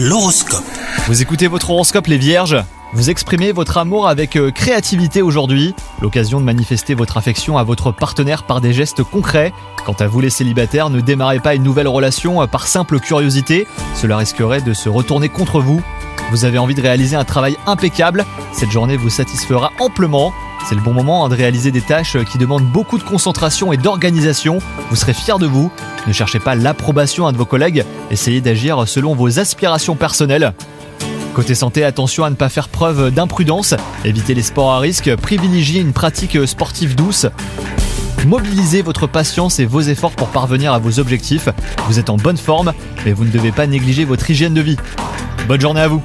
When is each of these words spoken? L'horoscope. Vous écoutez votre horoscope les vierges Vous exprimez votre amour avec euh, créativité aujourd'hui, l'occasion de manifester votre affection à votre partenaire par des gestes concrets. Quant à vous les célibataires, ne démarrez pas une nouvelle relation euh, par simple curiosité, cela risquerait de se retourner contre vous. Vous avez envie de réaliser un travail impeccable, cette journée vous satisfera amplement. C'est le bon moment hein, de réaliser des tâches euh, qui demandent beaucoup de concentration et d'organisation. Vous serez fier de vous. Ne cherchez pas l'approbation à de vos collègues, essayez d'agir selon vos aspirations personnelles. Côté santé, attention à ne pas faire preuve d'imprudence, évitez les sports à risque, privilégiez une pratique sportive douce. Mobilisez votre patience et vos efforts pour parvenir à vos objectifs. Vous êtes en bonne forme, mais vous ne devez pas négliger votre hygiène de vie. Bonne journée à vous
L'horoscope. 0.00 0.62
Vous 1.08 1.22
écoutez 1.22 1.48
votre 1.48 1.70
horoscope 1.70 2.06
les 2.06 2.18
vierges 2.18 2.56
Vous 2.92 3.10
exprimez 3.10 3.50
votre 3.50 3.78
amour 3.78 4.06
avec 4.06 4.36
euh, 4.36 4.52
créativité 4.52 5.22
aujourd'hui, 5.22 5.74
l'occasion 6.00 6.38
de 6.38 6.44
manifester 6.44 6.94
votre 6.94 7.16
affection 7.16 7.58
à 7.58 7.64
votre 7.64 7.90
partenaire 7.90 8.44
par 8.44 8.60
des 8.60 8.72
gestes 8.72 9.02
concrets. 9.02 9.52
Quant 9.84 9.94
à 9.94 10.06
vous 10.06 10.20
les 10.20 10.30
célibataires, 10.30 10.88
ne 10.88 11.00
démarrez 11.00 11.40
pas 11.40 11.56
une 11.56 11.64
nouvelle 11.64 11.88
relation 11.88 12.40
euh, 12.40 12.46
par 12.46 12.68
simple 12.68 13.00
curiosité, 13.00 13.66
cela 13.96 14.18
risquerait 14.18 14.60
de 14.60 14.72
se 14.72 14.88
retourner 14.88 15.30
contre 15.30 15.58
vous. 15.58 15.82
Vous 16.30 16.44
avez 16.44 16.58
envie 16.58 16.76
de 16.76 16.82
réaliser 16.82 17.16
un 17.16 17.24
travail 17.24 17.56
impeccable, 17.66 18.24
cette 18.52 18.70
journée 18.70 18.96
vous 18.96 19.10
satisfera 19.10 19.72
amplement. 19.80 20.32
C'est 20.68 20.74
le 20.74 20.82
bon 20.82 20.92
moment 20.92 21.24
hein, 21.24 21.30
de 21.30 21.34
réaliser 21.34 21.70
des 21.70 21.80
tâches 21.80 22.16
euh, 22.16 22.24
qui 22.24 22.36
demandent 22.36 22.70
beaucoup 22.70 22.98
de 22.98 23.02
concentration 23.02 23.72
et 23.72 23.78
d'organisation. 23.78 24.58
Vous 24.90 24.96
serez 24.96 25.14
fier 25.14 25.38
de 25.38 25.46
vous. 25.46 25.72
Ne 26.06 26.12
cherchez 26.12 26.40
pas 26.40 26.54
l'approbation 26.54 27.26
à 27.26 27.32
de 27.32 27.38
vos 27.38 27.46
collègues, 27.46 27.86
essayez 28.10 28.42
d'agir 28.42 28.86
selon 28.86 29.14
vos 29.14 29.38
aspirations 29.38 29.94
personnelles. 29.94 30.52
Côté 31.32 31.54
santé, 31.54 31.84
attention 31.84 32.24
à 32.24 32.28
ne 32.28 32.34
pas 32.34 32.50
faire 32.50 32.68
preuve 32.68 33.10
d'imprudence, 33.10 33.72
évitez 34.04 34.34
les 34.34 34.42
sports 34.42 34.70
à 34.70 34.78
risque, 34.78 35.16
privilégiez 35.16 35.80
une 35.80 35.94
pratique 35.94 36.46
sportive 36.46 36.94
douce. 36.94 37.24
Mobilisez 38.26 38.82
votre 38.82 39.06
patience 39.06 39.60
et 39.60 39.64
vos 39.64 39.80
efforts 39.80 40.12
pour 40.12 40.28
parvenir 40.28 40.74
à 40.74 40.78
vos 40.78 41.00
objectifs. 41.00 41.48
Vous 41.86 41.98
êtes 41.98 42.10
en 42.10 42.18
bonne 42.18 42.36
forme, 42.36 42.74
mais 43.06 43.14
vous 43.14 43.24
ne 43.24 43.30
devez 43.30 43.52
pas 43.52 43.66
négliger 43.66 44.04
votre 44.04 44.30
hygiène 44.30 44.52
de 44.52 44.60
vie. 44.60 44.76
Bonne 45.46 45.62
journée 45.62 45.80
à 45.80 45.88
vous 45.88 46.02